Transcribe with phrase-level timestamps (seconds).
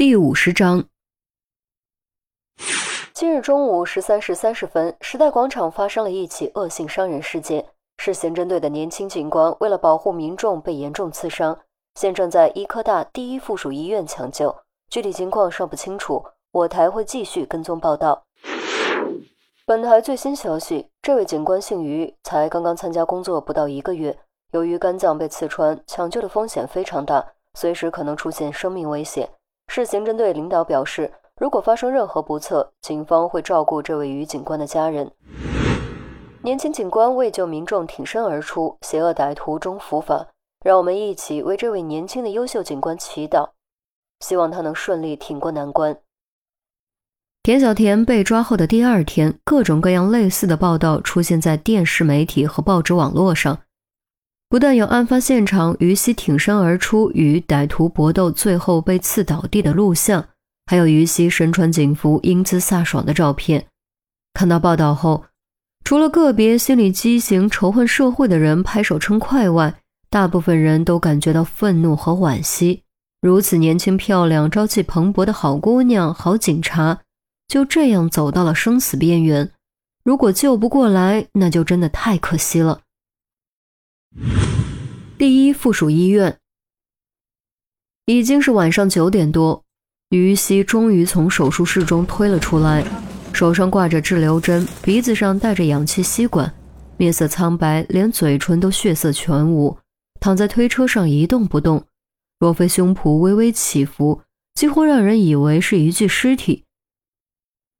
[0.00, 0.82] 第五十章。
[3.12, 7.66] 今日中午十三时三十分，时代广场发生了一起恶性伤人事件，
[7.98, 11.60] 是刑侦队的年轻警官为了保护民众被严重刺伤，
[11.96, 14.56] 现正在医科大第一附属医院抢救，
[14.88, 18.24] 具体情况尚不清楚，我台会继续跟踪报道。
[19.66, 24.18] 本台最新消息：这位警官姓于，才刚刚参加工作不到一个月，
[24.52, 29.28] 由于肝脏被刺穿，抢救的风险非常大，随时可能出现生命危险。
[29.72, 35.08] 市刑侦队领导表示，如果发生任何不测，警方会照顾这位于警官的家人。
[36.42, 40.26] 年轻警官为救民众挺身而出，邪恶歹徒终伏法。
[40.64, 43.50] 让我们一起为这位年轻的优秀警官祈祷，
[44.18, 45.96] 希望他能顺利挺过难关。
[47.44, 53.60] 田小田被抓后的第二天，各种各样类似的报道出现在电视媒体和报纸网络上。
[54.50, 60.26] 不但有案发现场于西挺身而出与歹徒搏斗，最后被刺倒地的录像，
[60.66, 63.64] 还有于西身穿警服英姿飒爽的照片。
[64.34, 65.22] 看到报道后，
[65.84, 69.72] 除了个别心理畸形、仇恨社会的人拍手称快外，
[70.10, 72.82] 大部分人都感觉到愤怒和惋惜。
[73.20, 76.98] 如此年轻漂亮、朝气蓬勃的好姑娘、好警察。
[77.46, 79.48] 就这样走到了生死边缘，
[80.02, 82.80] 如果救不过来，那就真的太可惜了。
[85.18, 86.38] 第一附属医院
[88.06, 89.62] 已经是晚上九点多，
[90.08, 92.84] 于西终于从手术室中推了出来，
[93.32, 96.52] 手上挂着滞留针，鼻子上戴着氧气吸管，
[96.96, 99.76] 面色苍白，连嘴唇都血色全无，
[100.20, 101.84] 躺在推车上一动不动，
[102.38, 104.22] 若非胸脯微微起伏，
[104.54, 106.64] 几乎让人以为是一具尸体。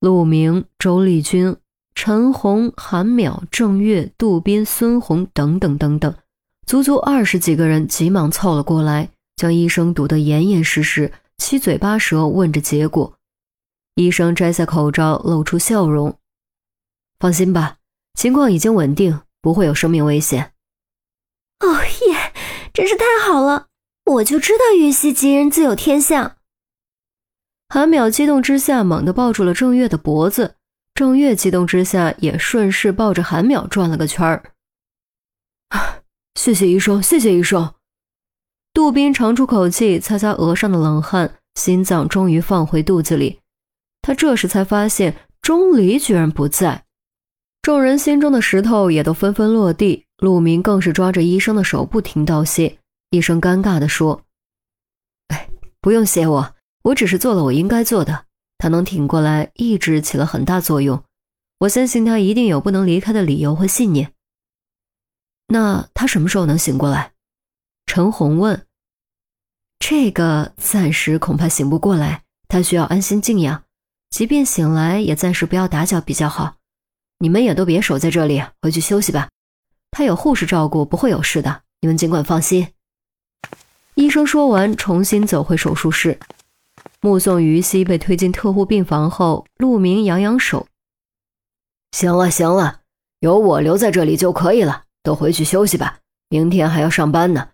[0.00, 1.56] 陆明、周丽君、
[2.00, 6.14] 陈红、韩淼、郑月、杜斌、孙红等等等等，
[6.64, 13.14] 足足二十几个人急忙凑了过来，将医生堵得严严实实，七嘴八舌问着结果。
[13.96, 16.16] 医生摘下口罩，露出笑容
[17.18, 17.78] ：“放心吧，
[18.14, 20.52] 情况已经稳定，不会有生命危险。”
[21.58, 22.32] 哦耶，
[22.72, 23.66] 真是太好了！
[24.04, 26.36] 我就知道玉溪吉人自有天相。
[27.68, 30.54] 韩淼激动之下，猛地抱住了郑月的脖子。
[30.98, 34.50] 郑月激动之下，也顺势抱着韩淼转了个圈儿。
[36.34, 37.72] 谢谢医生，谢谢医生。
[38.74, 43.38] 杜宾长出口气，擦擦额上的冷汗，心脏终于放回肚子里。
[44.02, 46.84] 他这时才发现钟离居然不在。
[47.62, 50.04] 众人心中的石头也都纷纷落地。
[50.16, 52.76] 陆明更是抓着医生的手，不停道谢。
[53.10, 54.22] 医生尴尬地说
[55.30, 55.48] ：“哎，
[55.80, 58.24] 不用谢我。”我只是做了我应该做的，
[58.58, 61.02] 他能挺过来，意志起了很大作用。
[61.60, 64.12] 我相信他一定有不能离开的理由和信念。
[65.46, 67.12] 那他什么时候能醒过来？
[67.86, 68.66] 陈红问。
[69.78, 73.62] 这个暂时恐怕醒不过来，他需要安心静养，
[74.10, 76.56] 即便醒来，也暂时不要打搅比较好。
[77.18, 79.28] 你们也都别守在这里，回去休息吧。
[79.90, 82.68] 他有护士照顾，不会有事的，你们尽管放心。
[83.94, 86.20] 医生说完，重新走回手术室。
[87.00, 90.66] 目送于西被推进特护病房后，陆明扬扬手
[91.92, 92.80] ：“行了行了，
[93.20, 95.98] 有我留在这里就可以了，都回去休息吧，
[96.28, 97.50] 明天还要上班呢。”“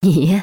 [0.00, 0.42] 你，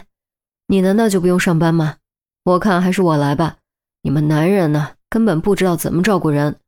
[0.67, 1.97] 你难道就不用上班吗？
[2.43, 3.57] 我看还是我来吧。
[4.03, 6.59] 你们男人呢，根本不知道怎么照顾人。”“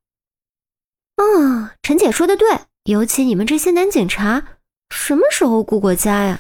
[1.18, 2.48] 嗯，陈姐说的对，
[2.86, 4.48] 尤其你们这些男警察，
[4.90, 6.40] 什么时候顾过家呀？”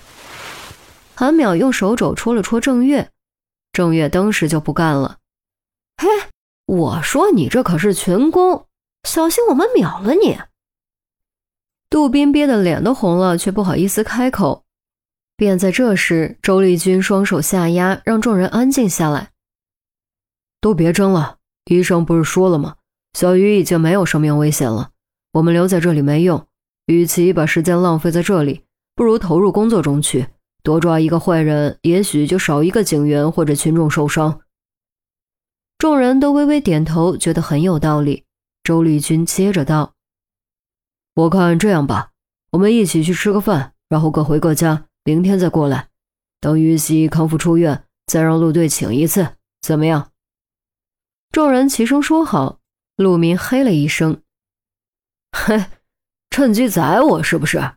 [1.13, 3.11] 韩淼用手肘戳了戳郑月。
[3.71, 5.19] 郑月当时就不干了，
[5.97, 6.07] 嘿，
[6.65, 8.65] 我说你这可是群攻，
[9.03, 10.39] 小心我们秒了你！
[11.89, 14.65] 杜宾憋得脸都红了，却不好意思开口。
[15.35, 19.31] 便在这时，周丽君双手下压，让众人安静下来。
[20.59, 22.75] 都别争了，医生不是说了吗？
[23.13, 24.91] 小鱼已经没有生命危险了，
[25.31, 26.45] 我们留在这里没用，
[26.87, 28.65] 与其把时间浪费在这里，
[28.95, 30.27] 不如投入工作中去。
[30.63, 34.41] 多抓一个坏人，也许就少一个警员或者群众受伤。
[35.77, 38.25] 众人都微微点头，觉得很有道理。
[38.63, 39.93] 周丽君接着道
[41.15, 42.11] ：“我看这样吧，
[42.51, 45.87] 我们一起去吃个饭，然后各回各家，明天再过来。
[46.41, 50.11] 等于西康复出院，再让陆队请一次，怎么样？”
[51.31, 52.59] 众人齐声说好。
[52.97, 54.21] 陆明嘿了一声
[55.31, 55.65] ：“嘿，
[56.29, 57.75] 趁机宰我是不是？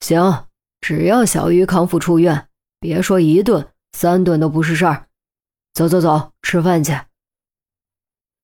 [0.00, 0.46] 行。”
[0.82, 2.48] 只要小鱼康复出院，
[2.80, 5.06] 别说一顿，三顿都不是事儿。
[5.72, 6.92] 走走走，吃饭去。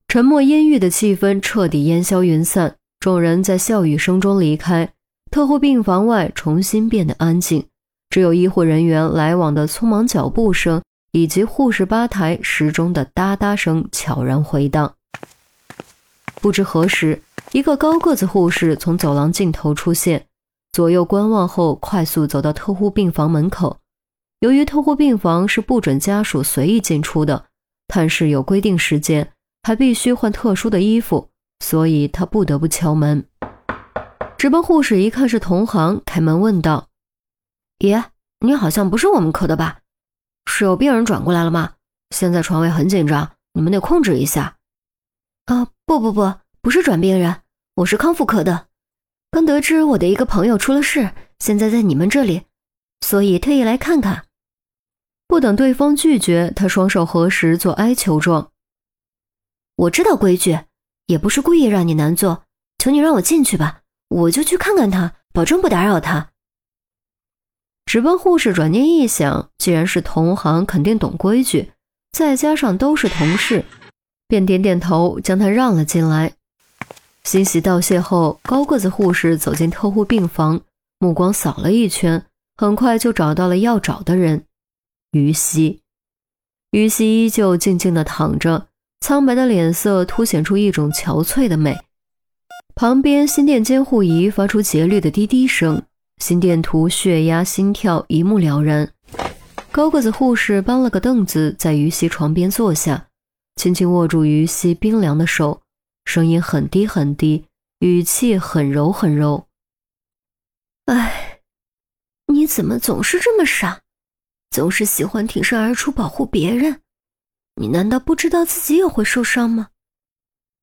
[0.06, 4.94] 沉默阴郁的气氛彻底烟消云散，众人在笑语声中离开。
[5.32, 7.66] 特护病房外重新变得安静，
[8.08, 10.80] 只有医护人员来往的匆忙脚步声
[11.10, 14.94] 以及护士吧台时钟的哒哒声悄然回荡。
[16.36, 17.20] 不知何时，
[17.50, 20.24] 一个高个子护士从走廊尽头出现，
[20.72, 23.78] 左右观望后，快速走到特护病房门口。
[24.40, 27.46] 由于特护病房是不准家属随意进出的，
[27.88, 29.32] 探视有规定时间，
[29.64, 33.24] 还必须换特殊的衣服，所以他不得不敲门。
[34.36, 36.86] 值班护士一看是同行，开门问道
[37.82, 38.04] ：“爷，
[38.38, 39.80] 你好像不是我们科的吧？
[40.46, 41.72] 是有病人转过来了吗？
[42.14, 44.58] 现在床位很紧张，你们得控制一下。
[45.46, 47.40] ”“啊，不不不，不是转病人，
[47.74, 48.67] 我是康复科的。
[49.30, 52.44] 刚得知我的一个朋友出了事，现在在你们这里，
[53.00, 54.26] 所以特意来看看。”
[55.28, 58.50] 不等对方拒绝，他双手合十做哀求状。
[59.76, 60.58] “我知道规矩，
[61.06, 62.44] 也不是故意让你难做，
[62.78, 66.30] 求你让我进去吧。”我就去看看他，保证不打扰他。
[67.84, 71.72] 值班护士转念一想，既然是同行，肯定懂规矩，
[72.10, 73.66] 再加上都是同事，
[74.26, 76.37] 便点点头，将他让了进来。
[77.28, 80.62] 欣喜道谢后，高个子护士走进特护病房，
[80.98, 82.24] 目光扫了一圈，
[82.56, 84.44] 很快就找到了要找的人——
[85.12, 85.80] 于西。
[86.70, 88.68] 于西依旧静静地躺着，
[89.00, 91.78] 苍白的脸色凸显出一种憔悴的美。
[92.74, 95.82] 旁边心电监护仪发出节律的滴滴声，
[96.16, 98.90] 心电图、血压、心跳一目了然。
[99.70, 103.08] 高个子护士搬了个凳子，在于西床边坐下，
[103.56, 105.60] 轻轻握住于西冰凉的手，
[106.08, 107.44] 声音很低很低，
[107.80, 109.46] 语气很柔很柔。
[110.86, 111.42] 哎，
[112.28, 113.82] 你怎么总是这么傻？
[114.48, 116.80] 总是喜欢挺身而出保护别人？
[117.56, 119.68] 你难道不知道自己也会受伤吗？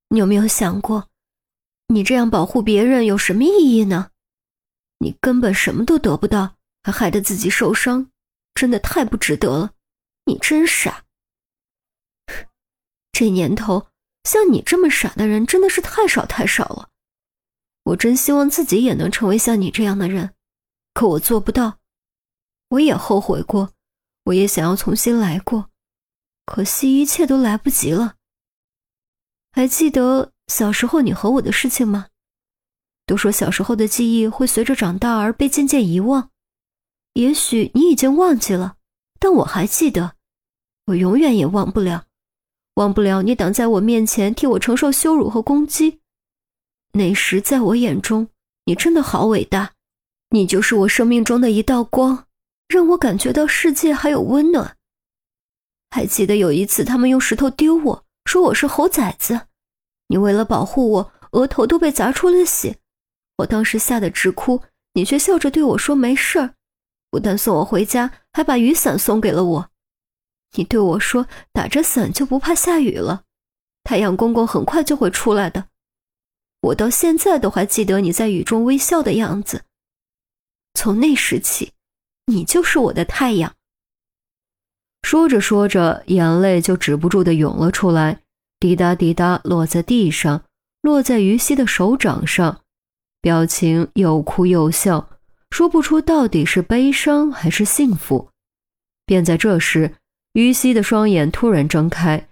[0.09, 1.12] 你有没有想过？
[1.89, 4.09] 你这样保护别人有什么意义呢？
[4.98, 8.09] 你根本什么都得不到，还害得自己受伤，
[8.56, 9.74] 真的太不值得了。
[10.25, 11.06] 你真傻！
[13.13, 13.86] 这年头，
[14.25, 16.89] 像你这么傻的人真的是太少太少了。
[17.83, 20.33] 我真希望自己也能成为像你这样的人，
[20.94, 21.77] 可我做不到。
[22.69, 23.72] 我也后悔过，
[24.25, 25.69] 我也想要重新来过，
[26.45, 28.16] 可惜一切都来不及了。
[29.54, 30.33] 还记得？
[30.48, 32.10] 小时候你和我的事情吗？
[33.07, 36.30] 都说小时候的记忆会随着长大而被渐渐遗忘，
[37.13, 38.77] 也许你已经忘记了，
[39.19, 40.16] 但我还记得，
[40.86, 42.06] 我永远也忘不了，
[42.75, 46.00] 忘不了你挡在我面前替我承受羞辱和攻击。
[46.94, 48.30] 那时在我眼中，
[48.66, 49.74] 你真的好伟大，
[50.30, 52.27] 你就是我生命中的一道光，
[52.68, 54.77] 让我感觉到世界还有温暖。
[55.92, 59.48] 还记得有一次他们用石头丢我，说我是猴崽子。
[60.07, 62.77] 你为了保护我，额头都被砸出了血，
[63.38, 64.62] 我当时吓得直哭，
[64.94, 66.54] 你却笑着对我说没事儿，
[67.10, 69.69] 不但送我回家，还把雨伞送给了我。
[70.55, 73.23] 你对我说打着伞就不怕下雨了，
[73.83, 75.67] 太阳公公很快就会出来的。
[76.61, 79.65] 我到现在都还记得你在雨中微笑的样子。
[80.73, 81.71] 从那时起，
[82.25, 83.53] 你就是我的太阳。
[85.03, 88.21] 说着说着，眼泪就止不住的涌了出来。
[88.59, 90.43] 滴答滴答落在地上，
[90.81, 92.61] 落在于西的手掌上，
[93.21, 95.09] 表情又哭又笑，
[95.51, 98.29] 说不出到底是悲伤还是幸福。
[99.05, 99.93] 便在这时，
[100.35, 102.27] 于西的双眼突然睁开，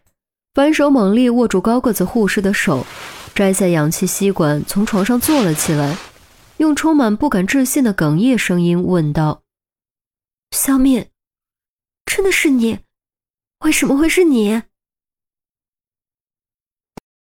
[0.53, 2.85] 反手猛力握住高个子护士的手，
[3.33, 5.97] 摘下氧气吸管，从床上坐了起来，
[6.57, 9.43] 用充满不敢置信的哽咽声音问道
[10.51, 11.07] ：“小敏，
[12.05, 12.79] 真的是你？
[13.59, 14.63] 为什么会是你？”